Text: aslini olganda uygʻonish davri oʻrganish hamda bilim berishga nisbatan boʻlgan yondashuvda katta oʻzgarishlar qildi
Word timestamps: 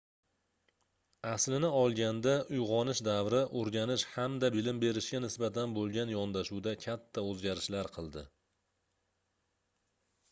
aslini 1.31 1.67
olganda 1.81 2.33
uygʻonish 2.59 3.01
davri 3.09 3.41
oʻrganish 3.59 4.05
hamda 4.15 4.51
bilim 4.57 4.81
berishga 4.85 5.21
nisbatan 5.27 5.77
boʻlgan 5.79 6.15
yondashuvda 6.15 6.75
katta 6.87 7.27
oʻzgarishlar 7.31 7.93
qildi 7.99 8.27